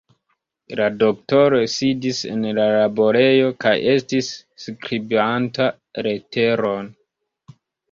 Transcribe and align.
La 0.77 0.85
doktoro 1.01 1.59
sidis 1.73 2.21
en 2.29 2.47
la 2.61 2.65
laborejo 2.77 3.53
kaj 3.67 3.75
estis 3.93 4.33
skribanta 4.67 5.71
leteron. 6.11 6.93